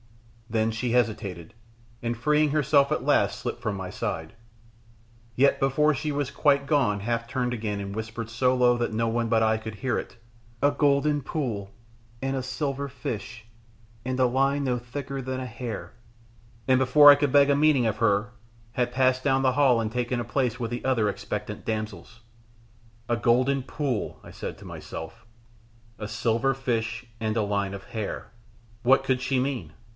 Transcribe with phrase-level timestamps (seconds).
[0.49, 1.53] Then she hesitated,
[2.01, 4.33] and freeing herself at last slipped from my side,
[5.35, 9.07] yet before she was quite gone half turned again and whispered so low that no
[9.07, 10.17] one but I could hear it,
[10.61, 11.71] "A golden pool,
[12.21, 13.45] and a silver fish,
[14.03, 15.93] and a line no thicker than a hair!"
[16.67, 18.31] and before I could beg a meaning of her,
[18.73, 22.21] had passed down the hall and taken a place with the other expectant damsels.
[23.07, 25.25] "A golden pool," I said to myself,
[25.99, 28.31] "a silver fish, and a line of hair."
[28.81, 29.73] What could she mean?